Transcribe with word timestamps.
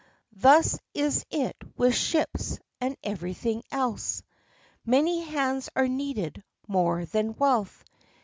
Thus 0.35 0.79
is 0.95 1.23
it 1.29 1.55
with 1.77 1.93
ships, 1.93 2.57
and 2.79 2.97
every 3.03 3.35
thing 3.35 3.61
else; 3.71 4.23
Many 4.83 5.21
hands 5.25 5.69
are 5.75 5.87
needed 5.87 6.41
more 6.67 7.05
than 7.05 7.35
wealth. 7.35 7.83